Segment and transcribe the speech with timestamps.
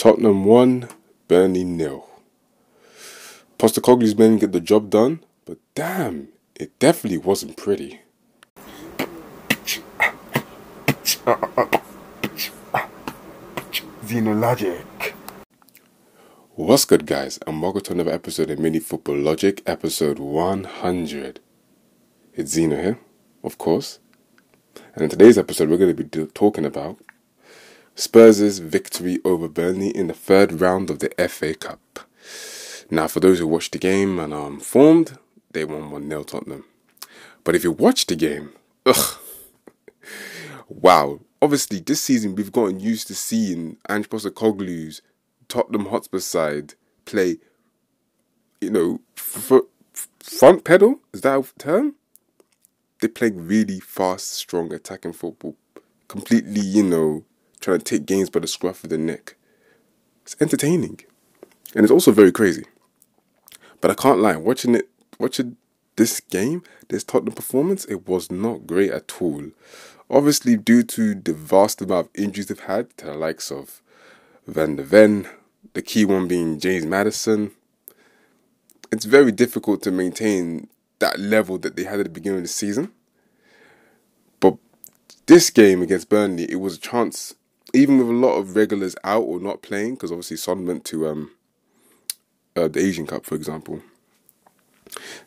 [0.00, 0.88] Tottenham 1,
[1.28, 2.08] Burnley nil.
[3.58, 8.00] Postecoglou's men get the job done, but damn, it definitely wasn't pretty.
[14.06, 15.12] Zenologic.
[16.54, 17.38] What's good, guys?
[17.46, 21.40] And welcome to another episode of Mini Football Logic, episode 100.
[22.32, 22.98] It's Zeno here,
[23.44, 23.98] of course.
[24.94, 26.96] And in today's episode, we're going to be talking about
[27.94, 32.00] Spurs' victory over Burnley in the third round of the FA Cup.
[32.90, 35.18] Now, for those who watched the game and are informed,
[35.52, 36.64] they won 1 0 Tottenham.
[37.44, 38.52] But if you watched the game,
[38.86, 39.18] ugh,
[40.68, 41.20] wow.
[41.42, 45.02] Obviously, this season we've gotten used to seeing Ange Postecoglou's
[45.48, 47.38] Tottenham Hotspur side play,
[48.60, 49.62] you know, f-
[50.20, 51.00] front pedal.
[51.12, 51.94] Is that a term?
[53.00, 55.56] They play really fast, strong, attacking football.
[56.08, 57.24] Completely, you know,
[57.60, 59.36] trying to take games by the scruff of the neck.
[60.22, 61.00] It's entertaining,
[61.74, 62.64] and it's also very crazy.
[63.80, 65.56] But I can't lie, watching it, watching
[65.96, 69.50] this game, this Tottenham performance, it was not great at all.
[70.08, 73.80] Obviously, due to the vast amount of injuries they've had, to the likes of
[74.46, 75.28] Van de Ven,
[75.74, 77.52] the key one being James Maddison,
[78.90, 82.48] it's very difficult to maintain that level that they had at the beginning of the
[82.48, 82.92] season.
[84.40, 84.56] But
[85.26, 87.34] this game against Burnley, it was a chance,
[87.74, 91.08] even with a lot of regulars out or not playing, because obviously Son went to
[91.08, 91.30] um,
[92.56, 93.80] uh, the Asian Cup, for example,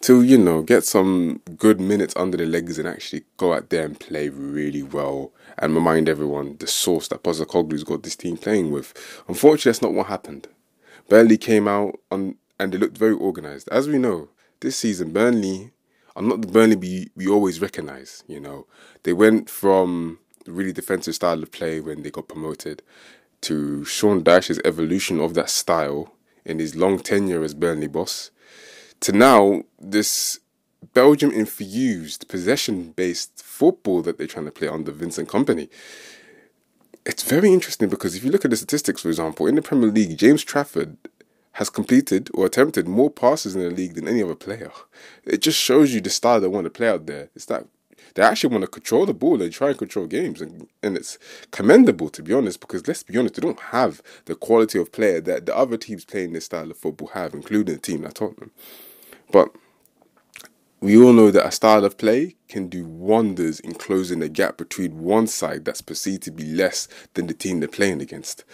[0.00, 3.84] to you know get some good minutes under the legs and actually go out there
[3.84, 8.70] and play really well and remind everyone the source that Postecoglou's got this team playing
[8.70, 8.94] with.
[9.28, 10.48] Unfortunately, that's not what happened.
[11.08, 13.68] Burnley came out on and they looked very organised.
[13.68, 14.28] As we know,
[14.60, 15.72] this season Burnley
[16.16, 18.24] are not the Burnley we, we always recognise.
[18.26, 18.66] You know,
[19.02, 20.18] they went from
[20.50, 22.82] really defensive style of play when they got promoted
[23.42, 28.30] to Sean Dyche's evolution of that style in his long tenure as Burnley boss
[29.00, 30.40] to now this
[30.94, 35.68] Belgium infused possession based football that they're trying to play under Vincent Kompany.
[37.04, 39.90] It's very interesting because if you look at the statistics, for example, in the Premier
[39.90, 40.96] League, James Trafford
[41.52, 44.70] has completed or attempted more passes in the league than any other player.
[45.24, 47.30] It just shows you the style they want to play out there.
[47.34, 47.66] It's that
[48.14, 51.18] they actually want to control the ball and try and control games, and, and it's
[51.50, 52.60] commendable to be honest.
[52.60, 56.04] Because let's be honest, they don't have the quality of player that the other teams
[56.04, 58.50] playing this style of football have, including a team like Tottenham.
[59.30, 59.54] But
[60.80, 64.56] we all know that a style of play can do wonders in closing the gap
[64.56, 68.44] between one side that's perceived to be less than the team they're playing against.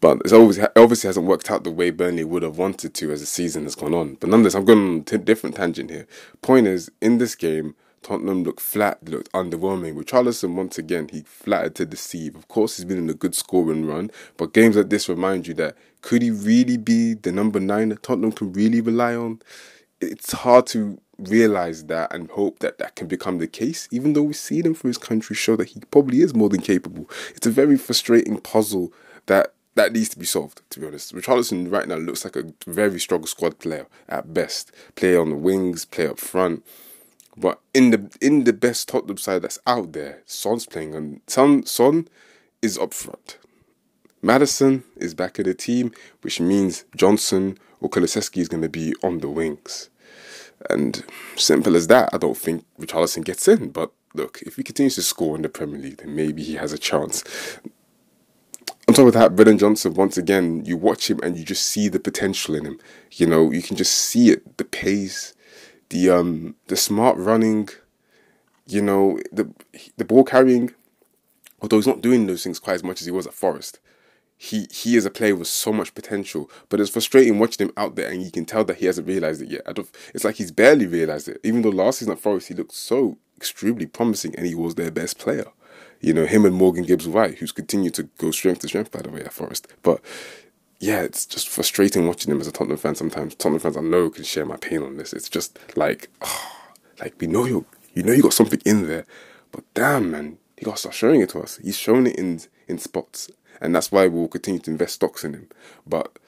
[0.00, 3.20] But it's always obviously hasn't worked out the way Burnley would have wanted to as
[3.20, 4.14] the season has gone on.
[4.14, 6.08] But nonetheless, I'm going on a different tangent here.
[6.40, 9.94] Point is, in this game, Tottenham looked flat, looked underwhelming.
[9.94, 12.34] With Charlison, once again, he flattered to deceive.
[12.34, 15.54] Of course, he's been in a good scoring run, but games like this remind you
[15.54, 19.40] that could he really be the number nine that Tottenham can really rely on?
[20.00, 24.22] It's hard to realize that and hope that that can become the case, even though
[24.22, 27.08] we see him for his country show that he probably is more than capable.
[27.36, 28.92] It's a very frustrating puzzle
[29.26, 31.14] that that needs to be solved, to be honest.
[31.14, 34.70] Richarlison right now looks like a very strong squad player at best.
[34.96, 36.62] Play on the wings, play up front.
[37.36, 41.64] But in the in the best Tottenham side that's out there, Son's playing and Son
[41.64, 42.08] Son
[42.60, 43.38] is up front.
[44.20, 48.94] Maddison is back in the team, which means Johnson or Kulusevski is going to be
[49.02, 49.90] on the wings.
[50.70, 51.04] And
[51.36, 53.70] simple as that, I don't think Richarlison gets in.
[53.70, 56.72] But look, if he continues to score in the Premier League, then maybe he has
[56.72, 57.24] a chance.
[58.86, 61.88] On top of that, Brennan Johnson, once again, you watch him and you just see
[61.88, 62.78] the potential in him.
[63.12, 65.34] You know, you can just see it, the pace,
[65.92, 67.68] the um, the smart running,
[68.66, 69.52] you know, the
[69.98, 70.72] the ball carrying.
[71.60, 73.78] Although he's not doing those things quite as much as he was at Forest,
[74.36, 76.50] he he is a player with so much potential.
[76.68, 79.42] But it's frustrating watching him out there, and you can tell that he hasn't realized
[79.42, 79.62] it yet.
[79.66, 81.40] I don't, it's like he's barely realized it.
[81.44, 84.90] Even though last season at Forest he looked so extremely promising, and he was their
[84.90, 85.46] best player.
[86.00, 89.02] You know, him and Morgan Gibbs White, who's continued to go strength to strength, by
[89.02, 89.68] the way, at Forest.
[89.82, 90.00] But
[90.82, 93.36] yeah, it's just frustrating watching him as a Tottenham fan sometimes.
[93.36, 95.12] Tottenham fans I know can share my pain on this.
[95.12, 96.56] It's just like, oh,
[97.00, 99.06] like we know you, you know you got something in there,
[99.52, 101.58] but damn man, he got to start showing it to us.
[101.62, 103.30] He's shown it in in spots,
[103.60, 105.48] and that's why we'll continue to invest stocks in him.
[105.86, 106.18] But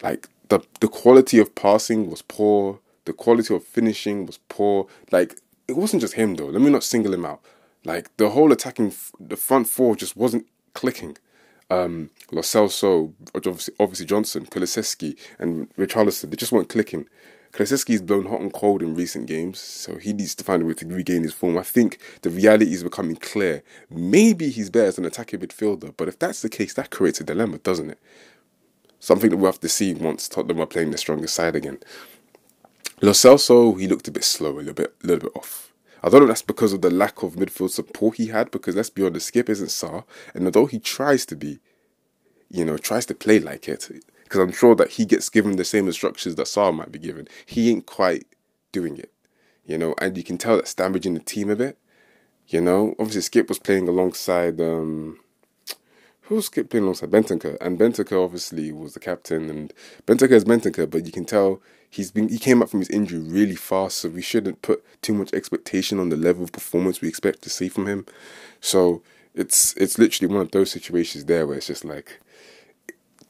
[0.00, 2.78] like the the quality of passing was poor.
[3.06, 4.86] The quality of finishing was poor.
[5.10, 6.46] Like it wasn't just him though.
[6.46, 7.40] Let me not single him out.
[7.84, 11.16] Like the whole attacking, the front four just wasn't clicking.
[11.70, 17.06] Um, Lo Celso, obviously, obviously Johnson, Kulusevski, and Richarlison, they just weren't clicking.
[17.52, 20.74] Kulusevski's blown hot and cold in recent games, so he needs to find a way
[20.74, 21.56] to regain his form.
[21.56, 23.62] I think the reality is becoming clear.
[23.88, 27.24] Maybe he's better as an attacking midfielder, but if that's the case, that creates a
[27.24, 27.98] dilemma, doesn't it?
[28.98, 31.78] Something that we'll have to see once Tottenham are playing the strongest side again.
[33.00, 35.73] Lo Celso, he looked a bit slow, a little bit, a little bit off.
[36.04, 38.76] I don't know if that's because of the lack of midfield support he had, because
[38.76, 40.04] let's be honest, Skip isn't Sarr,
[40.34, 41.60] and although he tries to be,
[42.50, 43.88] you know, tries to play like it,
[44.22, 47.26] because I'm sure that he gets given the same instructions that Sarr might be given.
[47.46, 48.26] He ain't quite
[48.70, 49.12] doing it,
[49.64, 51.78] you know, and you can tell that's damaging the team a bit.
[52.48, 55.20] You know, obviously Skip was playing alongside um
[56.24, 59.72] who was Skip playing alongside Bentancur, and Bentancur obviously was the captain, and
[60.06, 61.62] Bentancur is Bentancur, but you can tell
[61.94, 65.14] he's been he came up from his injury really fast, so we shouldn't put too
[65.14, 68.06] much expectation on the level of performance we expect to see from him.
[68.60, 69.02] So
[69.34, 72.20] it's it's literally one of those situations there where it's just like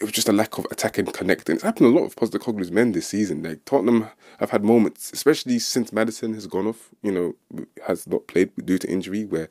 [0.00, 1.56] it was just a lack of attacking connecting.
[1.56, 3.42] It's happened a lot with Postecoglou's men this season.
[3.42, 4.08] Like Tottenham
[4.38, 8.78] have had moments, especially since Maddison has gone off, you know, has not played due
[8.78, 9.48] to injury, where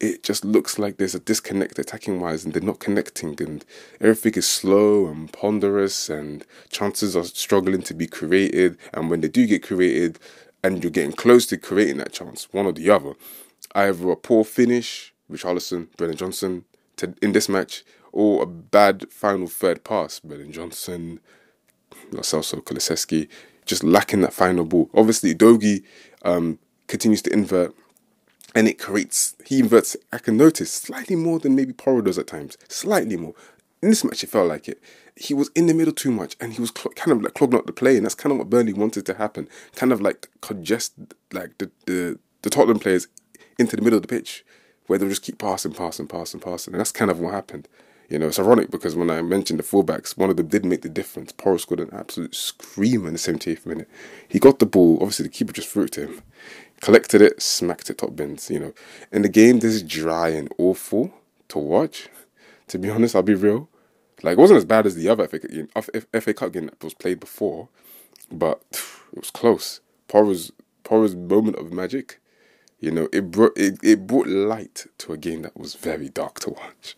[0.00, 3.64] it just looks like there's a disconnect attacking wise and they're not connecting and
[4.00, 9.28] everything is slow and ponderous and chances are struggling to be created and when they
[9.28, 10.18] do get created
[10.64, 13.12] and you're getting close to creating that chance, one or the other,
[13.74, 16.64] either a poor finish, Richarlison, Brennan Johnson,
[16.96, 20.20] to, in this match, or a bad final third pass.
[20.20, 21.20] Brennan Johnson,
[22.12, 23.28] Lo Celso, Kulusevski,
[23.66, 24.88] just lacking that final ball.
[24.94, 25.84] Obviously, Dogi
[26.22, 27.74] um, continues to invert,
[28.54, 29.34] and it creates.
[29.44, 29.96] He inverts.
[30.12, 32.56] I can notice slightly more than maybe Porro does at times.
[32.68, 33.34] Slightly more.
[33.82, 34.80] In this match, it felt like it.
[35.16, 37.58] He was in the middle too much, and he was cl- kind of like clogging
[37.58, 39.48] up the play, and that's kind of what Burnley wanted to happen.
[39.74, 40.94] Kind of like congest
[41.32, 43.08] like the the, the Tottenham players
[43.58, 44.44] into the middle of the pitch,
[44.86, 47.68] where they'll just keep passing, passing, passing, passing, and that's kind of what happened.
[48.08, 50.82] You know, it's ironic because when I mentioned the fullbacks, one of them did make
[50.82, 51.32] the difference.
[51.32, 53.88] Porro scored an absolute screamer in the 78th minute.
[54.28, 56.22] He got the ball, obviously the keeper just threw it to him,
[56.84, 58.74] collected it, smacked it top bins, you know.
[59.10, 61.14] In the game, this is dry and awful
[61.48, 62.10] to watch.
[62.68, 63.70] To be honest, I'll be real.
[64.22, 65.68] Like, it wasn't as bad as the other FA, game,
[66.20, 67.70] FA Cup game that was played before,
[68.30, 68.60] but
[69.14, 69.80] it was close.
[70.08, 70.52] Porro's,
[70.82, 72.20] Porro's moment of magic,
[72.80, 76.38] you know, it brought, it, it brought light to a game that was very dark
[76.40, 76.96] to watch.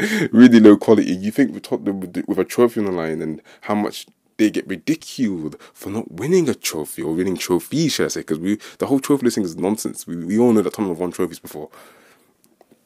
[0.32, 1.12] really low quality.
[1.12, 4.06] You think with, with a trophy on the line and how much
[4.42, 8.20] they get ridiculed for not winning a trophy or winning trophies, should I say?
[8.20, 10.06] Because we the whole trophy thing is nonsense.
[10.06, 11.70] We we all know that Tottenham have won trophies before.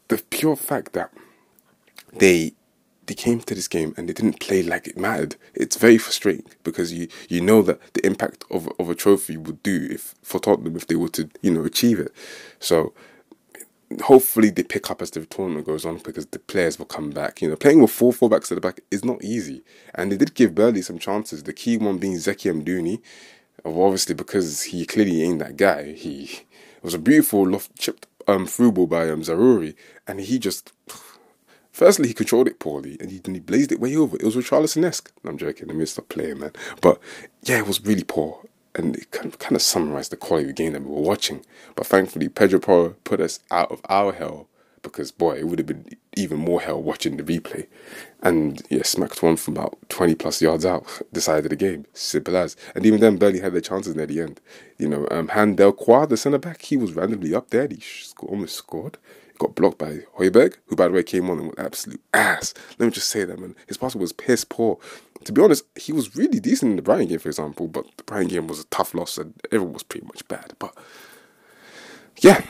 [0.08, 1.10] The pure fact that
[2.12, 2.52] they
[3.06, 5.36] they came to this game and they didn't play like it mattered.
[5.54, 9.62] It's very frustrating because you you know that the impact of of a trophy would
[9.62, 12.12] do if for Tottenham if they were to you know achieve it.
[12.60, 12.92] So
[14.02, 17.40] hopefully they pick up as the tournament goes on because the players will come back.
[17.40, 19.62] You know, playing with four fullbacks at the back is not easy,
[19.94, 21.42] and they did give Burnley some chances.
[21.42, 23.00] The key one being Zeki Amdouni,
[23.64, 25.92] obviously because he clearly ain't that guy.
[25.92, 29.74] He it was a beautiful loft chipped um through ball by um Zaroury,
[30.06, 30.72] and he just.
[31.72, 34.16] Firstly, he controlled it poorly, and he, and he blazed it way over.
[34.16, 35.12] It was Richarlison-esque.
[35.26, 35.68] I'm joking.
[35.68, 36.52] Let me stop playing, man.
[36.80, 36.98] But
[37.42, 38.40] yeah, it was really poor
[38.76, 41.44] and it kind of, summarized the quality of the game that we were watching.
[41.74, 44.48] But thankfully, Pedro Porro put us out of our hell
[44.82, 47.66] because, boy, it would have been even more hell watching the replay.
[48.22, 51.86] And yeah, smacked one from about 20 plus yards out, decided the game.
[51.92, 52.56] Simple as.
[52.74, 54.40] And even then, barely had their chances near the end.
[54.78, 57.66] You know, um, Hannes Delcroix, the centre back, he was randomly up there.
[57.68, 57.82] He
[58.20, 58.98] almost scored
[59.38, 62.54] got blocked by Højbjerg, who by the way came on and was absolute ass.
[62.78, 63.54] Let me just say that, man.
[63.66, 64.78] His passing was piss poor.
[65.24, 68.04] To be honest, he was really decent in the Brighton game, for example, but the
[68.04, 70.54] Brighton game was a tough loss and everyone was pretty much bad.
[70.58, 70.74] But
[72.18, 72.44] yeah,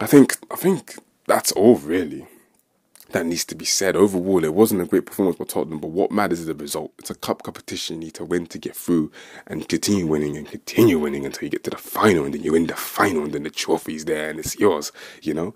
[0.00, 0.96] I think I think
[1.26, 2.26] that's all really
[3.12, 3.94] that needs to be said.
[3.94, 6.92] Overall, it wasn't a great performance by Tottenham, but what matters is the result.
[6.98, 7.96] It's a cup competition.
[7.96, 9.12] You need to win to get through
[9.46, 12.52] and continue winning and continue winning until you get to the final and then you
[12.52, 15.54] win the final and then the trophy's there and it's yours, you know?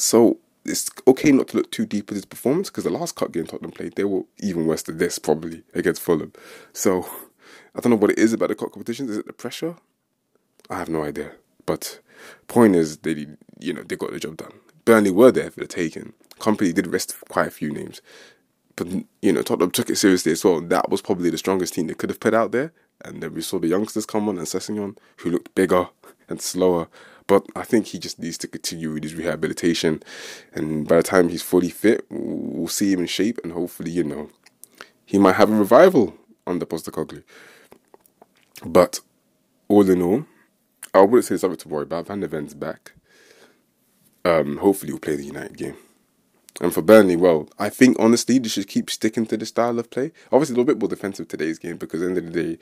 [0.00, 3.32] So it's okay not to look too deep at his performance because the last cup
[3.32, 6.32] game Tottenham played, they were even worse than this probably against Fulham.
[6.72, 7.06] So
[7.74, 9.10] I don't know what it is about the cup competitions.
[9.10, 9.76] Is it the pressure?
[10.68, 11.32] I have no idea.
[11.66, 12.00] But
[12.48, 13.26] point is, they
[13.58, 14.52] you know they got the job done.
[14.84, 16.12] Burnley were there for the taking.
[16.38, 18.00] Kompany did rest quite a few names,
[18.76, 18.88] but
[19.20, 20.60] you know Tottenham took it seriously as well.
[20.60, 22.72] That was probably the strongest team they could have put out there.
[23.02, 25.88] And then we saw the youngsters come on and Sessegnon, who looked bigger
[26.30, 26.88] and slower.
[27.26, 30.02] But I think he just needs to continue with his rehabilitation.
[30.52, 33.38] And by the time he's fully fit, we'll see him in shape.
[33.44, 34.30] And hopefully, you know,
[35.04, 36.14] he might have a revival
[36.46, 37.22] under Postecoglou.
[38.64, 39.00] But
[39.68, 40.26] all in all,
[40.92, 42.08] I wouldn't say something to worry about.
[42.08, 42.92] Van de Ven's back.
[44.24, 45.76] Um, hopefully, he'll play the United game.
[46.60, 49.90] And for Burnley, well, I think honestly they should keep sticking to the style of
[49.90, 50.12] play.
[50.30, 52.58] Obviously, a little bit more defensive today's game because at the end of the day,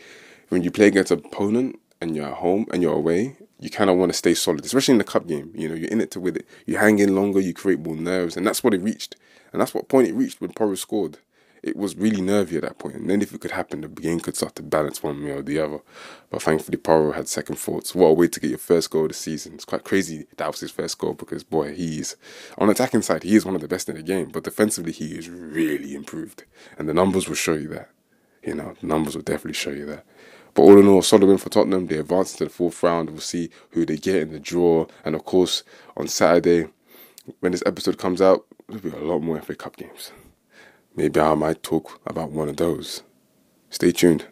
[0.50, 3.90] when you play against an opponent and you're at home and you're away, you kind
[3.90, 5.52] of want to stay solid, especially in the cup game.
[5.54, 6.46] You know, you're in it to win it.
[6.66, 9.16] You hang in longer, you create more nerves, and that's what it reached.
[9.52, 11.18] And that's what point it reached when Porro scored
[11.62, 12.96] it was really nervy at that point.
[12.96, 15.42] And then if it could happen, the game could start to balance one way or
[15.42, 15.80] the other.
[16.30, 17.94] But thankfully, Porro had second thoughts.
[17.94, 19.54] What a way to get your first goal of the season.
[19.54, 22.16] It's quite crazy that was his first goal because, boy, he's
[22.56, 24.28] on attacking side, he is one of the best in the game.
[24.28, 26.44] But defensively, he is really improved.
[26.78, 27.90] And the numbers will show you that.
[28.42, 30.06] You know, the numbers will definitely show you that.
[30.54, 31.86] But all in all, solid win for Tottenham.
[31.86, 33.10] They advance to the fourth round.
[33.10, 34.86] We'll see who they get in the draw.
[35.04, 35.62] And of course,
[35.96, 36.68] on Saturday,
[37.40, 40.12] when this episode comes out, there'll be a lot more FA Cup games.
[40.96, 43.02] Maybe I might talk about one of those.
[43.70, 44.26] Stay tuned.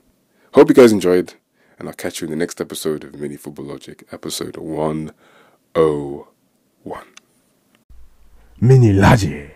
[0.54, 1.34] Hope you guys enjoyed,
[1.78, 7.04] and I'll catch you in the next episode of Mini Football Logic, episode 101.
[8.60, 9.55] Mini Logic.